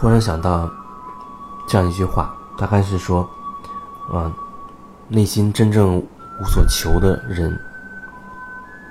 [0.00, 0.70] 忽然想到
[1.66, 3.28] 这样一句话，大概是说，
[4.12, 4.32] 啊，
[5.08, 7.58] 内心真正无所求的人，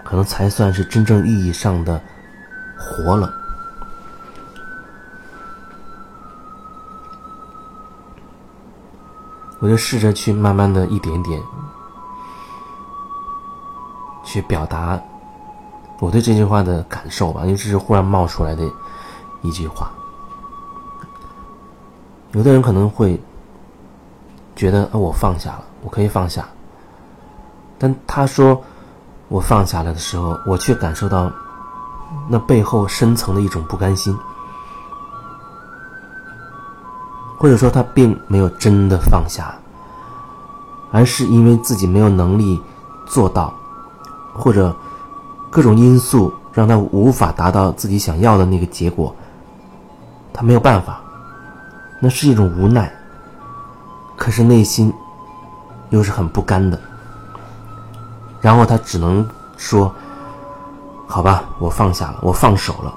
[0.04, 2.02] 可能才算是真正意义上的
[2.78, 3.33] 活了。
[9.60, 11.42] 我就试着去慢慢的一点点
[14.24, 15.02] 去表达
[16.00, 18.69] 我对这句话的感受吧，因为这是忽然冒出来的
[19.42, 19.89] 一句话。
[22.37, 23.19] 有的人可能会
[24.55, 26.47] 觉得，呃，我放下了，我可以放下。
[27.79, 28.61] 但他说
[29.27, 31.32] 我放下了的时候，我却感受到
[32.30, 34.16] 那背后深层的一种不甘心，
[37.39, 39.55] 或者说他并没有真的放下，
[40.91, 42.61] 而是因为自己没有能力
[43.07, 43.51] 做到，
[44.35, 44.75] 或者
[45.49, 49.16] 各种因素让他无法达到自己想要的那个结果，
[50.31, 51.01] 他没有办法。
[52.00, 52.92] 那是一种无奈，
[54.16, 54.94] 可是内心
[55.90, 56.80] 又是很不甘的。
[58.40, 59.94] 然后他只能说
[61.08, 62.94] ：“好吧，我放下了，我放手了。”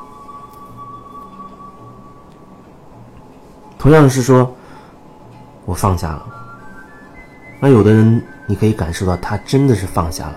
[3.79, 4.55] 同样是说，
[5.65, 6.23] 我放下了。
[7.59, 10.35] 那有的人，你可以感受到他真的是放下了，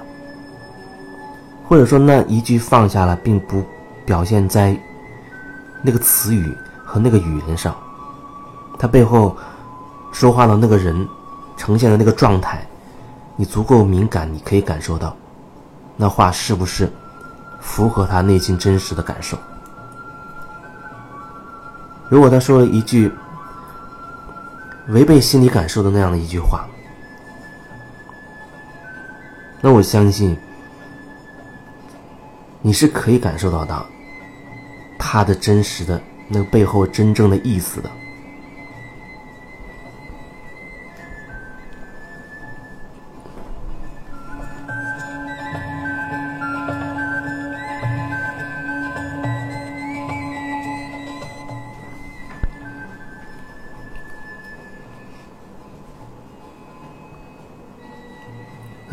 [1.67, 3.61] 或者说那一句放下了，并不
[4.06, 4.75] 表现在
[5.81, 7.75] 那个词语和那个语言上。
[8.83, 9.33] 他背后
[10.11, 11.07] 说话的那个人
[11.55, 12.67] 呈现的那个状态，
[13.37, 15.15] 你足够敏感，你可以感受到，
[15.95, 16.91] 那话是不是
[17.61, 19.37] 符合他内心真实的感受？
[22.09, 23.09] 如果他说了一句
[24.89, 26.66] 违背心理感受的那样的一句话，
[29.61, 30.38] 那我相信
[32.61, 33.85] 你是可以感受到的，
[34.99, 37.89] 他的真实的那个背后真正的意思的。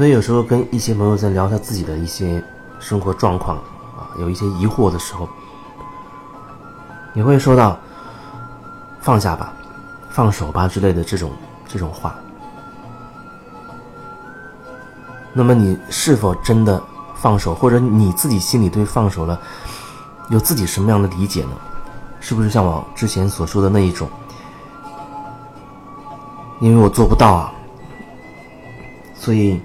[0.00, 2.42] 所以有时候跟一些朋友在聊他自己的一些
[2.78, 3.58] 生活状况
[3.98, 5.28] 啊，有一些疑惑的时候，
[7.12, 7.78] 你会说到
[9.02, 9.52] “放下吧，
[10.08, 11.30] 放手吧”之类的这种
[11.68, 12.14] 这种话。
[15.34, 16.82] 那么你是否真的
[17.14, 19.38] 放手，或者你自己心里对放手了
[20.30, 21.50] 有自己什么样的理解呢？
[22.20, 24.08] 是不是像我之前所说的那一种？
[26.58, 27.52] 因为我做不到啊，
[29.14, 29.60] 所以。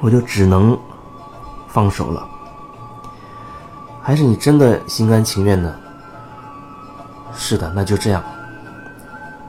[0.00, 0.78] 我就只能
[1.66, 2.28] 放手了，
[4.00, 5.74] 还是你真的心甘情愿的？
[7.34, 8.22] 是的，那就这样。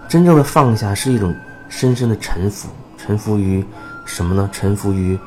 [0.08, 1.36] 真正的放下是一种
[1.70, 2.68] 深深的臣服，
[2.98, 3.64] 臣服于
[4.06, 4.50] 什么呢？
[4.52, 5.20] 臣服于，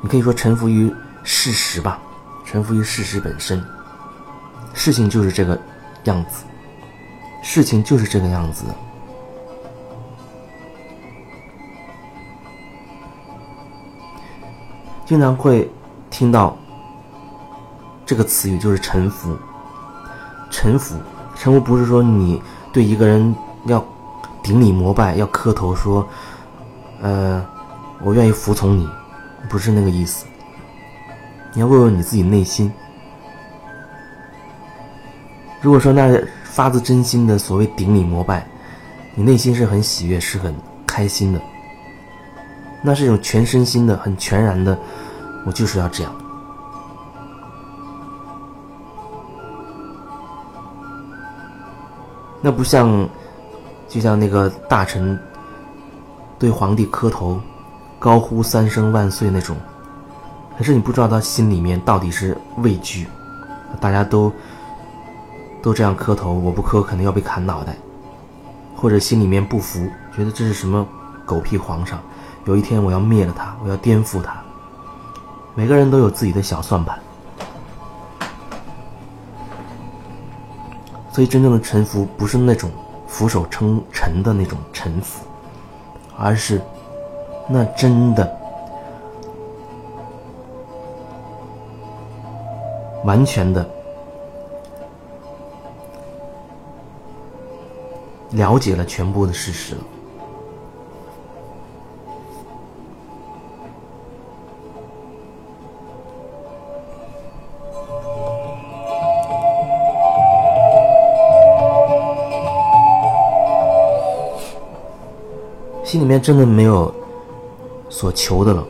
[0.00, 1.98] 你可以说臣服于事实吧，
[2.44, 3.62] 臣服于事实本身。
[4.74, 5.58] 事情就是这个
[6.04, 6.44] 样子，
[7.42, 8.64] 事情就是这个样子。
[15.10, 15.68] 经常会
[16.08, 16.56] 听到
[18.06, 19.36] 这个词语，就是臣服。
[20.52, 20.94] 臣服，
[21.34, 22.40] 臣服不是说你
[22.72, 23.34] 对一个人
[23.64, 23.84] 要
[24.40, 26.08] 顶礼膜拜，要磕头说，
[27.02, 27.44] 呃，
[28.04, 28.88] 我愿意服从你，
[29.48, 30.26] 不是那个意思。
[31.54, 32.72] 你要问问你自己内心，
[35.60, 38.46] 如果说那发自真心的所谓顶礼膜拜，
[39.16, 40.54] 你内心是很喜悦，是很
[40.86, 41.40] 开心的。
[42.82, 44.78] 那是一种全身心的、很全然的，
[45.44, 46.12] 我就是要这样。
[52.42, 53.06] 那不像，
[53.86, 55.18] 就像那个大臣
[56.38, 57.38] 对皇帝磕头、
[57.98, 59.54] 高呼三声万岁那种。
[60.56, 63.06] 可是你不知道他心里面到底是畏惧，
[63.78, 64.32] 大家都
[65.62, 67.76] 都这样磕头，我不磕肯定要被砍脑袋，
[68.74, 70.86] 或者心里面不服，觉得这是什么
[71.26, 72.00] 狗屁皇上。
[72.46, 74.42] 有一天我要灭了他，我要颠覆他。
[75.54, 76.98] 每个人都有自己的小算盘，
[81.12, 82.70] 所以真正的臣服不是那种
[83.06, 85.26] 俯首称臣的那种臣服，
[86.16, 86.62] 而是
[87.48, 88.38] 那真的
[93.04, 93.68] 完全的
[98.30, 99.80] 了解了全部的事实了。
[115.90, 116.94] 心里面真的没有
[117.88, 118.64] 所求的了，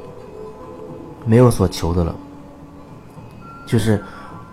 [1.26, 2.14] 没有所求的了，
[3.67, 4.02] 就是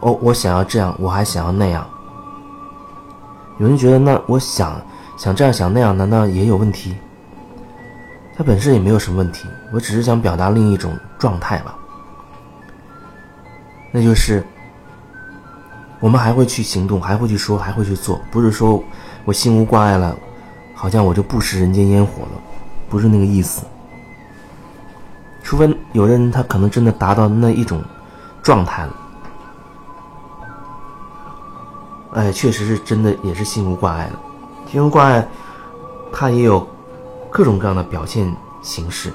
[0.01, 1.87] 哦，我想要这样，我还想要那样。
[3.57, 4.81] 有人觉得，那我想
[5.17, 6.93] 想这样想那样，难道也有问题？
[8.35, 11.73] 它本身也没有什么问题，我只是想表达另一种状态吧。
[13.93, 14.45] 那就是
[16.01, 18.83] 我们还会去行动，还会去说，还会去做，不是说
[19.23, 20.13] 我心无挂碍了，
[20.75, 22.41] 好像我就不食人间烟火了，
[22.89, 23.65] 不是那个意思。
[25.43, 27.81] 除非有的人他可能真的达到那一种
[28.41, 28.95] 状态了，
[32.13, 34.19] 哎，确实是真的也是心无挂碍了。
[34.71, 35.27] 心无挂碍，
[36.11, 36.67] 他也有。
[37.29, 39.11] 各种各样的表现形式，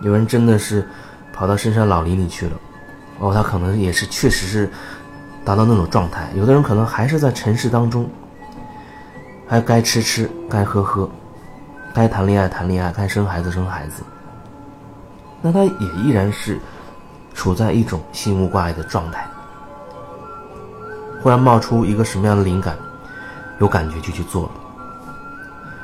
[0.00, 0.88] 有人真的是
[1.34, 2.52] 跑到深山老林里去了，
[3.20, 4.68] 哦，他可能也是确实是
[5.44, 6.32] 达到那种状态。
[6.34, 8.08] 有的人可能还是在尘世当中，
[9.46, 11.08] 还该吃吃，该喝喝，
[11.94, 14.02] 该谈恋爱谈恋爱，该生孩子生孩子。
[15.40, 16.58] 那他也依然是
[17.34, 19.26] 处在一种心无挂碍的状态。
[21.22, 22.76] 忽然冒出一个什么样的灵感，
[23.60, 24.50] 有感觉就去做了，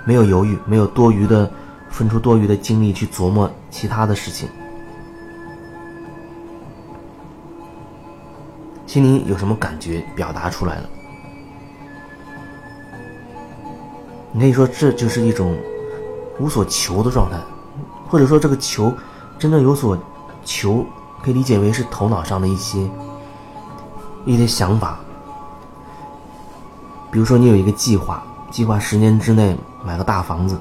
[0.04, 1.50] 没有犹豫，没有多余的。
[1.90, 4.46] 分出多余的精力去琢磨其他的事情，
[8.86, 10.88] 心里有什么感觉表达出来了？
[14.32, 15.56] 你可以说这就是一种
[16.38, 17.36] 无所求的状态，
[18.08, 18.92] 或者说这个求
[19.38, 19.98] 真正有所
[20.44, 20.84] 求，
[21.22, 22.88] 可以理解为是头脑上的一些
[24.24, 24.98] 一些想法。
[27.10, 30.58] 比如说，你有一个计划，计划十年之内买个大房子。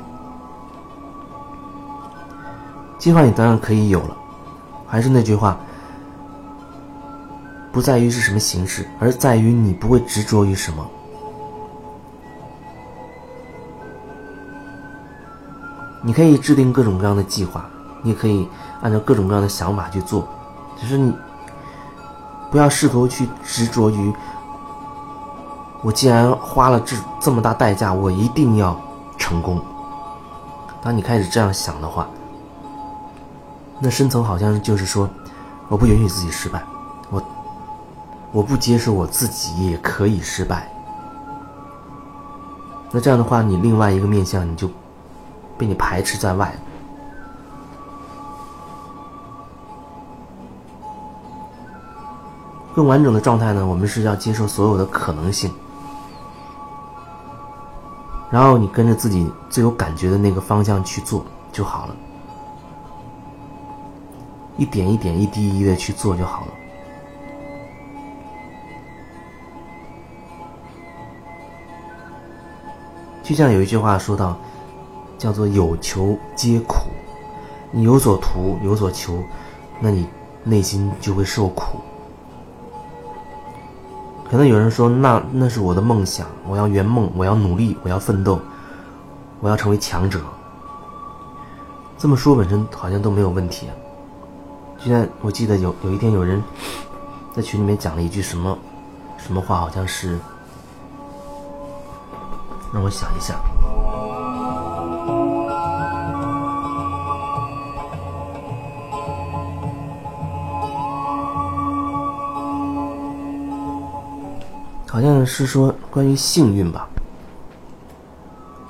[2.98, 4.18] 计划你当然可以有了，
[4.88, 5.58] 还是那句话，
[7.72, 10.86] 不在于是什么形式，而在于你不会执着于什么。
[16.08, 17.66] 你可以制定各种各样的计划，
[18.02, 18.48] 你可以
[18.82, 20.26] 按照各种各样的想法去做，
[20.80, 21.14] 只是你
[22.50, 24.14] 不要试图去执着于，
[25.82, 28.80] 我既然花了这这么大代价，我一定要
[29.18, 29.60] 成功。
[30.82, 32.08] 当你开始这样想的话，
[33.78, 35.10] 那深层好像就是说，
[35.68, 36.64] 我不允许自己失败，
[37.10, 37.22] 我
[38.32, 40.72] 我不接受我自己也可以失败。
[42.92, 44.70] 那这样的话，你另外一个面相你就
[45.58, 46.54] 被你排斥在外。
[52.76, 55.52] 更完整的状态呢，我们是要接受所有的可能性，
[58.30, 61.96] 然后你跟着自己最有感觉的那个方向去做就好了。
[64.58, 66.48] 一点一点、一滴一滴的去做就好了。
[73.24, 74.38] 就像有一句话说到，
[75.18, 76.76] 叫做“有求皆苦”，
[77.72, 79.24] 你有所图、有所求，
[79.80, 80.08] 那你
[80.44, 81.80] 内心就会受苦。
[84.30, 88.40] 可能有人说：“那那是我的梦想，我要圆梦，我要努力，我要奋斗，
[89.40, 90.20] 我要成为强者。”
[91.98, 93.68] 这么说本身好像都没有问题。
[93.68, 93.74] 啊
[94.78, 96.40] 就像我记得有有一天有人
[97.36, 98.56] 在群里面讲了一句什么
[99.18, 100.20] 什么话，好像是
[102.72, 103.34] 让我想一下，
[114.98, 116.90] 好像是说关于幸运吧，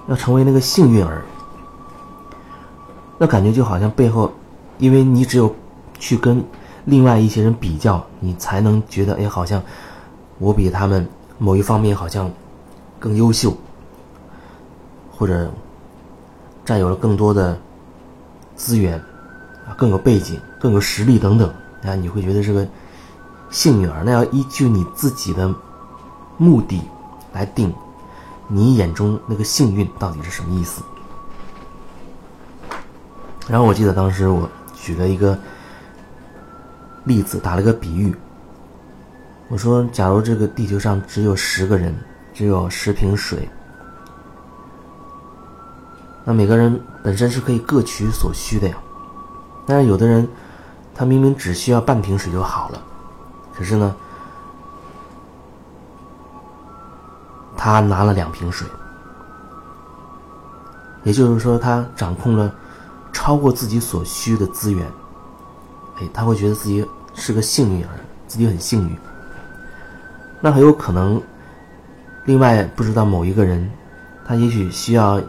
[0.09, 1.23] 要成为那个幸运儿，
[3.17, 4.29] 那感觉就好像背后，
[4.77, 5.55] 因为你只有。
[5.99, 6.43] 去跟
[6.83, 9.63] 另外一些人比较，你才能觉得，哎，好像
[10.37, 11.07] 我比他们
[11.37, 12.29] 某一方面好像
[12.99, 13.55] 更优秀，
[15.09, 15.49] 或者
[16.65, 17.57] 占有了更多的
[18.55, 19.01] 资源，
[19.77, 21.49] 更有背景、更有实力等等，
[21.83, 22.67] 啊，你会觉得是个
[23.49, 24.03] 幸运儿。
[24.05, 25.51] 那要依据你自己的
[26.37, 26.81] 目的
[27.33, 27.73] 来定，
[28.47, 30.81] 你眼中那个幸运到底是什么意思？
[33.47, 35.37] 然后我记得当时我举了一个。
[37.05, 38.13] 例子打了个比喻，
[39.47, 41.95] 我说：假如这个地球上只有十个人，
[42.33, 43.47] 只有十瓶水，
[46.25, 48.75] 那每个人本身是可以各取所需的呀。
[49.65, 50.27] 但是有的人，
[50.93, 52.83] 他明明只需要半瓶水就好了，
[53.55, 53.95] 可是呢，
[57.57, 58.67] 他拿了两瓶水，
[61.03, 62.53] 也就是说，他掌控了
[63.11, 64.87] 超过自己所需的资源。
[65.99, 66.87] 哎，他会觉得自己。
[67.19, 67.97] 是个幸运儿，
[68.27, 68.95] 自己很幸运。
[70.39, 71.19] 那很有可能，
[72.25, 73.67] 另外不知道某一个人，
[74.23, 75.19] 他也许需要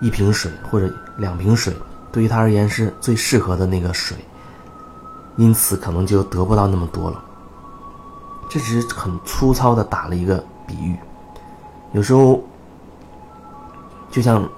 [0.00, 1.74] 一瓶水或者两瓶水，
[2.12, 4.16] 对于他而言是最适合的那个水，
[5.34, 7.20] 因此可能就得不到那么多了。
[8.48, 10.96] 这只是很粗糙的打了一个比喻。
[11.92, 12.40] 有时候，
[14.10, 14.48] 就像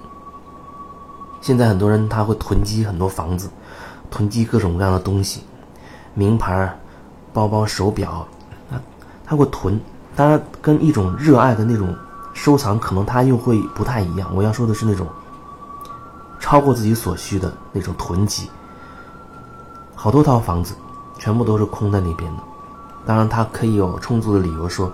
[1.41, 3.49] 现在很多人他会囤积很多房子，
[4.11, 5.41] 囤积各种各样的东西，
[6.13, 6.77] 名牌、
[7.33, 8.27] 包包、手表，
[8.69, 8.81] 他
[9.25, 9.79] 他会囤。
[10.15, 11.95] 当然，跟一种热爱的那种
[12.33, 14.29] 收藏，可能他又会不太一样。
[14.35, 15.07] 我要说的是那种
[16.39, 18.47] 超过自己所需的那种囤积，
[19.95, 20.75] 好多套房子，
[21.17, 22.43] 全部都是空在那边的。
[23.07, 24.91] 当然，他可以有充足的理由说：“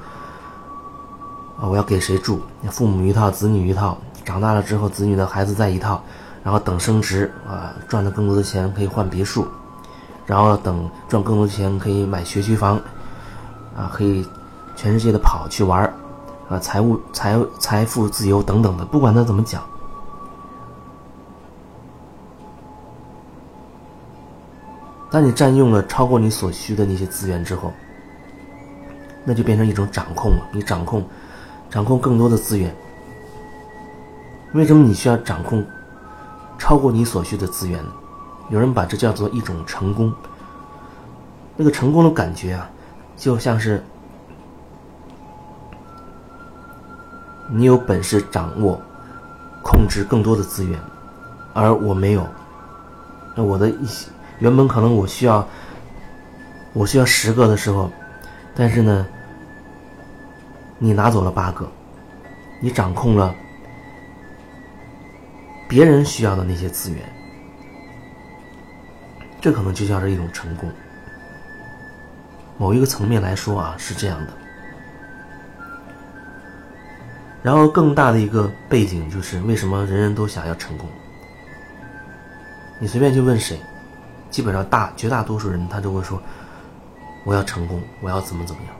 [1.59, 2.39] 啊，我要给谁住？
[2.71, 3.97] 父母一套，子女一套。
[4.23, 6.01] 长大了之后，子女的孩子再一套。
[6.41, 9.45] 然后等升职啊，赚了更多的钱可以换别墅。
[10.25, 12.77] 然后等赚更多的钱可以买学区房，
[13.75, 14.25] 啊，可以
[14.75, 15.83] 全世界的跑去玩
[16.47, 18.85] 啊，财务财财富自由等等的。
[18.85, 19.61] 不管他怎么讲，
[25.11, 27.73] 当你占用了超过你所需的那些资源之后。”
[29.25, 31.05] 那就变成一种掌控了，你掌控，
[31.69, 32.75] 掌控更多的资源。
[34.53, 35.63] 为什么你需要掌控
[36.57, 37.91] 超过你所需的资源呢？
[38.49, 40.11] 有人把这叫做一种成功。
[41.55, 42.69] 那个成功的感觉啊，
[43.15, 43.83] 就像是
[47.47, 48.81] 你有本事掌握、
[49.61, 50.79] 控制更多的资源，
[51.53, 52.25] 而我没有。
[53.35, 54.09] 那我的一些
[54.39, 55.47] 原本可能我需要，
[56.73, 57.91] 我需要十个的时候，
[58.55, 59.05] 但是呢？
[60.79, 61.69] 你拿走了八个，
[62.59, 63.35] 你掌控了
[65.67, 67.03] 别人需要的那些资源，
[69.41, 70.71] 这可能就叫是一种成功。
[72.57, 74.33] 某一个层面来说啊，是这样的。
[77.43, 80.89] 然后更大的一个背景就是，为什么人人都想要成功？
[82.79, 83.59] 你随便去问谁，
[84.29, 86.21] 基本上大绝大多数人他就会说
[87.25, 88.73] ：“我要成功，我要怎么怎么样。”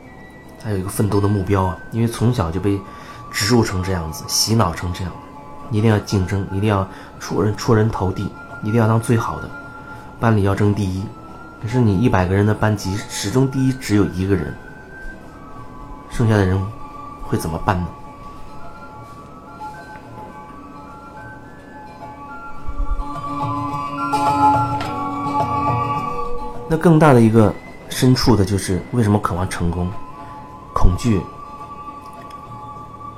[0.62, 2.80] 他有一个奋斗的目标啊，因为从小就被
[3.32, 5.12] 植入成这样子，洗脑成这样，
[5.72, 6.88] 一定要竞争，一定要
[7.20, 8.32] 出人出人头地，
[8.64, 9.50] 一定要当最好的，
[10.20, 11.06] 班里要争第一。
[11.62, 14.54] 可是你一百个人的班级，始终第一只有一个人，
[16.10, 16.62] 剩下的人
[17.22, 17.88] 会怎么办呢？
[26.72, 27.54] 那更大的一个
[27.90, 29.90] 深处的就是为什么渴望成功？
[30.90, 31.22] 恐惧，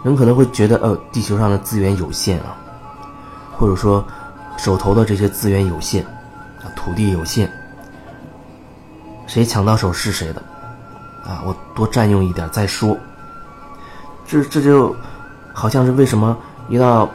[0.04, 2.58] 人可能会觉得，呃，地球上的资源有限啊，
[3.58, 4.04] 或者说
[4.58, 6.04] 手头的这些资源有限，
[6.60, 7.50] 啊，土地有限，
[9.26, 10.44] 谁抢到手是谁的，
[11.24, 12.98] 啊，我多占用一点再说。
[14.28, 14.94] 这这就
[15.54, 16.38] 好像是为什么
[16.68, 17.10] 一到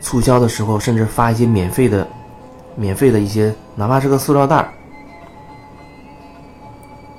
[0.00, 2.06] 促销的时候，甚至发一些免费的、
[2.76, 4.72] 免费的一些，哪怕是个塑料袋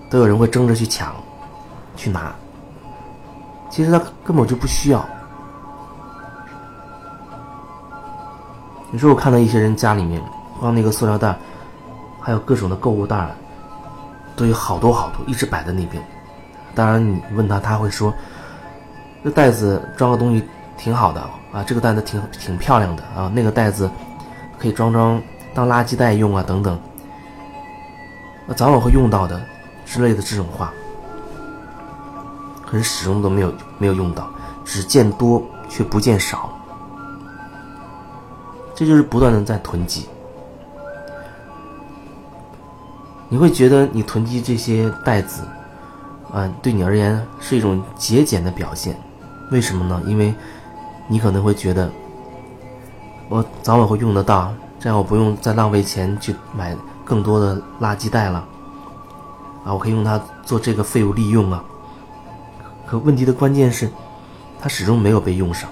[0.10, 1.14] 都有人会争着去抢。
[1.96, 2.34] 去拿，
[3.70, 5.04] 其实他根本就不需要。
[8.92, 10.22] 有时候我看到一些人家里面，
[10.62, 11.36] 放那个塑料袋，
[12.22, 13.28] 还有各种的购物袋，
[14.36, 16.04] 都有好多好多，一直摆在那边。
[16.76, 18.14] 当然，你问他，他会说
[19.24, 20.48] ：“这袋子装个东西
[20.78, 21.22] 挺好的
[21.52, 23.90] 啊，这个袋子挺挺漂亮的啊，那个袋子
[24.60, 25.22] 可以装装
[25.56, 26.80] 当垃圾袋用啊，等等。”
[28.46, 29.42] 那早晚会用到的
[29.86, 30.72] 之类的这种话。
[32.74, 34.28] 可是始终都没有没有用到，
[34.66, 36.50] 只见多却不见少，
[38.74, 40.10] 这就是不断的在囤积。
[43.30, 45.44] 你会觉得你囤积这些袋子，
[46.34, 49.00] 啊，对你而言是一种节俭的表现，
[49.52, 50.02] 为什么呢？
[50.08, 50.34] 因为，
[51.08, 51.92] 你可能会觉得，
[53.30, 56.76] 我早晚会用得到，这样我不用再浪费钱去买
[57.06, 58.44] 更多的垃圾袋了，
[59.64, 61.64] 啊，我可以用它做这个废物利用啊。
[62.94, 63.90] 可问题的关键是，
[64.62, 65.68] 它始终没有被用上，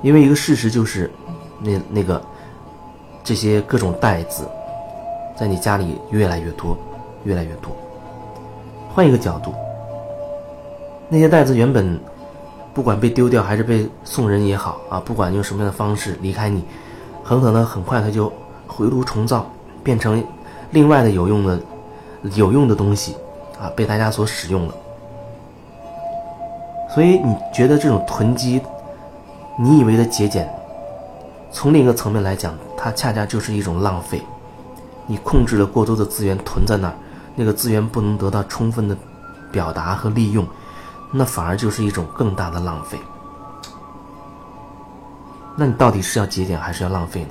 [0.00, 1.10] 因为一个事实就是，
[1.58, 2.22] 那那个
[3.24, 4.48] 这些各种袋子，
[5.36, 6.78] 在你家里越来越多，
[7.24, 7.76] 越来越多。
[8.94, 9.52] 换一个角度，
[11.08, 11.98] 那些袋子原本
[12.72, 16.62] 不管被丢掉还是被送人也好啊，不管用什么样的方式离开你，
[17.24, 18.32] 很可能很快它就
[18.68, 19.50] 回炉重造，
[19.82, 20.24] 变成
[20.70, 21.60] 另外的有用的
[22.36, 23.16] 有用的东西。
[23.60, 24.74] 啊，被大家所使用了，
[26.94, 28.60] 所以你觉得这种囤积，
[29.58, 30.48] 你以为的节俭，
[31.52, 34.20] 从另一个层面来讲，它恰恰就是一种浪费。
[35.06, 36.94] 你控制了过多的资源囤在那儿，
[37.36, 38.96] 那个资源不能得到充分的
[39.52, 40.46] 表达和利用，
[41.12, 42.98] 那反而就是一种更大的浪费。
[45.56, 47.28] 那你到底是要节俭还是要浪费呢？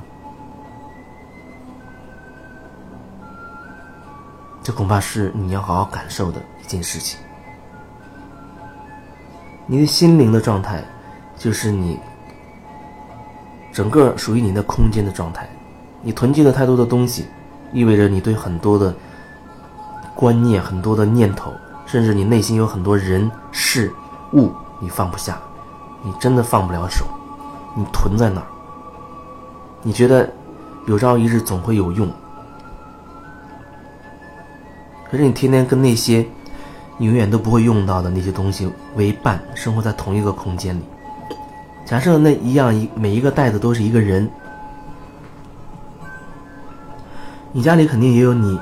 [4.64, 7.20] 这恐怕是你要好好感受的一件事情。
[9.68, 10.82] 你的心灵的状态，
[11.38, 12.00] 就是你
[13.72, 15.50] 整个属于你的空间的状态。
[16.02, 17.28] 你囤积了太多的东西，
[17.72, 18.94] 意味着你对很多的
[20.16, 21.54] 观念、很多的念头，
[21.86, 23.94] 甚至你内心有很多人事
[24.34, 25.38] 物，你放不下，
[26.02, 27.06] 你真的放不了手，
[27.76, 28.48] 你囤在那儿。
[29.82, 30.30] 你觉得
[30.88, 32.10] 有朝一日总会有用，
[35.14, 36.26] 可是你天天跟那些
[36.98, 40.82] 你永远都不会用到的那些东西为伴，生活在同一个空间里。
[41.86, 44.28] 假设那一样一每一个袋子都是一个人。
[47.52, 48.60] 你家里肯定也有你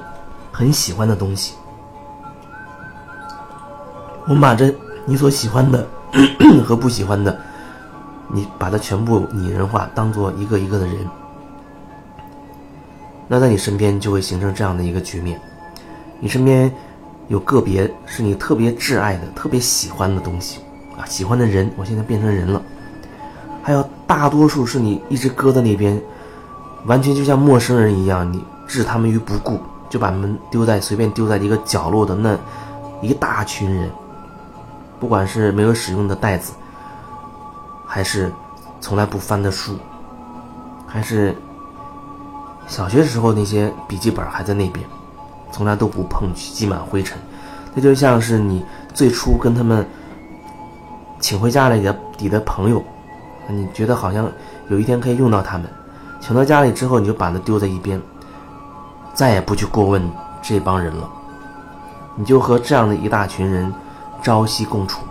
[0.51, 1.53] 很喜欢的东西。
[4.25, 5.87] 我们把这你所喜欢的
[6.67, 7.39] 和不喜欢的，
[8.27, 10.97] 你把它全部拟人化，当做一个一个的人。
[13.29, 15.39] 那在你身边就会形成这样的一个局面：
[16.21, 16.73] 你身边
[17.27, 20.61] 有个别是你特别挚爱的、特别喜欢的东西
[20.97, 22.61] 啊，喜欢的人，我现在变成人了；
[23.61, 26.01] 还有大多数是你一直搁在那边，
[26.85, 28.41] 完全就像陌生人一样，你。
[28.67, 29.59] 置他们于不顾，
[29.89, 32.39] 就把他们丢在随便丢在一个角落的那
[33.01, 33.91] 一大群人，
[34.97, 36.53] 不管是没有使用的袋子，
[37.85, 38.31] 还是
[38.79, 39.75] 从来不翻的书，
[40.87, 41.35] 还是
[42.65, 44.87] 小学时候那些笔记本还在那边，
[45.51, 47.17] 从来都不碰，积满灰尘，
[47.73, 49.85] 那就像是你最初跟他们
[51.19, 52.83] 请回家里的你的朋友，
[53.47, 54.29] 你觉得好像
[54.69, 55.67] 有一天可以用到他们，
[56.19, 58.01] 请到家里之后，你就把它丢在一边。
[59.13, 60.01] 再也不去过问
[60.41, 61.09] 这帮人了，
[62.15, 63.71] 你就和这样的一大群人
[64.23, 65.01] 朝夕共处。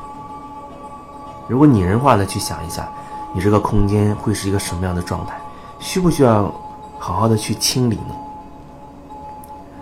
[1.46, 2.88] 如果拟人化的去想一下，
[3.34, 5.38] 你这个空间会是一个什么样的状态？
[5.78, 6.52] 需不需要
[6.98, 8.14] 好好的去清理呢？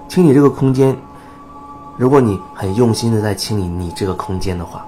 [0.08, 0.96] 清理这个空间，
[1.96, 4.84] 如果你很用心的在清理你这个空间的话，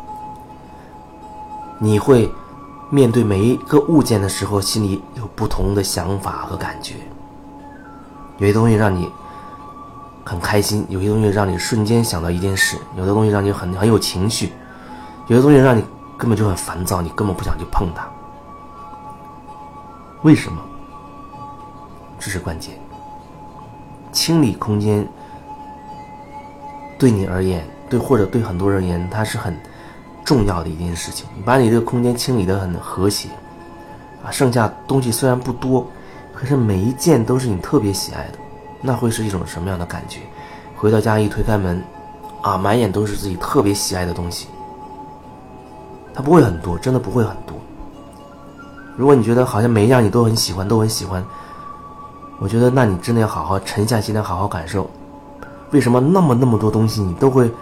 [1.78, 2.32] 你会
[2.88, 6.94] 面对每一个物件的时候，心里有不同的想法和感觉。
[8.38, 9.10] 有些东西让你。
[10.22, 14.52] 很开心，有些东西让你瞬间想到一件事，有的东西让你很很有情绪，
[15.26, 15.82] 有的东西让你
[16.16, 18.06] 根本就很烦躁，你根本不想去碰它。
[20.22, 20.62] 为什么？
[22.20, 22.79] 这是关键。
[24.12, 25.06] 清理空间
[26.98, 29.56] 对你而言，对或者对很多人而言，它是很
[30.24, 31.26] 重要的一件事情。
[31.36, 33.28] 你把你这个空间清理的很和谐，
[34.24, 35.86] 啊，剩下东西虽然不多，
[36.34, 38.38] 可是每一件都是你特别喜爱的。
[38.82, 40.20] 那会是一种什么样的感觉？
[40.74, 41.82] 回到家一推开门，
[42.40, 44.48] 啊，满眼都是自己特别喜爱的东西。
[46.14, 47.56] 它不会很多，真的不会很多。
[48.96, 51.22] 如果你觉得好像每一样你都很喜欢，都很喜欢，
[52.40, 54.90] 我觉得那你真的要好好沉下心来，好好感受，
[55.70, 57.52] 为什么那么那么多东西你都会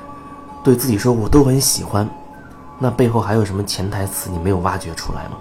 [0.65, 2.09] 对自己说我都很喜欢？
[2.79, 5.37] 那背后还有什么潜台词你没有挖掘出来吗？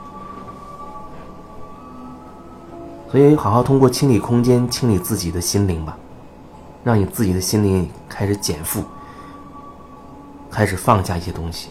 [3.09, 5.95] 所以，好好通过清理空间，清理自己的心灵吧，
[6.83, 8.83] 让你自己的心灵开始减负，
[10.51, 11.69] 开始放下一些东西。